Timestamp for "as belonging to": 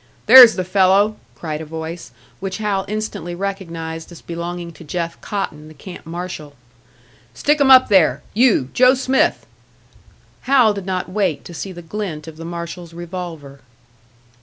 4.11-4.83